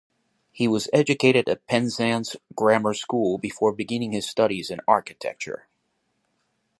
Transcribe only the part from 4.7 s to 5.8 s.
in architecture.